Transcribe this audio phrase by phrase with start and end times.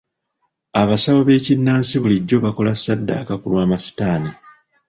[0.81, 4.31] Abasawo b'ekinnansi bulijjo bakola saddaaka ku lw'amasitaani.